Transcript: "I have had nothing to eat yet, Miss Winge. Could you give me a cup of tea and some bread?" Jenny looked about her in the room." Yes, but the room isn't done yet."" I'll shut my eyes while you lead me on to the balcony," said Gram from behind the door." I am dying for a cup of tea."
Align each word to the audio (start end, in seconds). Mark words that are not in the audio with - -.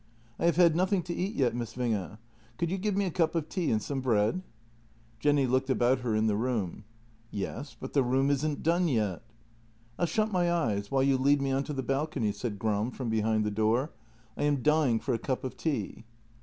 "I 0.39 0.45
have 0.45 0.55
had 0.55 0.75
nothing 0.75 1.03
to 1.03 1.13
eat 1.13 1.35
yet, 1.35 1.53
Miss 1.55 1.75
Winge. 1.75 2.17
Could 2.57 2.71
you 2.71 2.79
give 2.79 2.97
me 2.97 3.05
a 3.05 3.11
cup 3.11 3.35
of 3.35 3.47
tea 3.49 3.69
and 3.69 3.79
some 3.79 4.01
bread?" 4.01 4.41
Jenny 5.19 5.45
looked 5.45 5.69
about 5.69 5.99
her 5.99 6.15
in 6.15 6.25
the 6.25 6.35
room." 6.35 6.85
Yes, 7.29 7.77
but 7.79 7.93
the 7.93 8.01
room 8.01 8.31
isn't 8.31 8.63
done 8.63 8.87
yet."" 8.87 9.21
I'll 9.99 10.07
shut 10.07 10.31
my 10.31 10.51
eyes 10.51 10.89
while 10.89 11.03
you 11.03 11.19
lead 11.19 11.39
me 11.39 11.51
on 11.51 11.63
to 11.65 11.73
the 11.73 11.83
balcony," 11.83 12.31
said 12.31 12.57
Gram 12.57 12.89
from 12.89 13.09
behind 13.11 13.43
the 13.45 13.51
door." 13.51 13.91
I 14.37 14.41
am 14.45 14.63
dying 14.63 14.99
for 14.99 15.13
a 15.13 15.19
cup 15.19 15.43
of 15.43 15.55
tea." 15.55 16.03